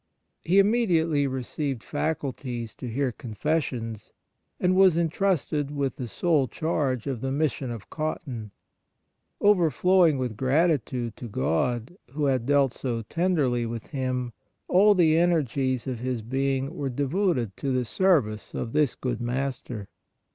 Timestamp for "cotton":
7.91-8.49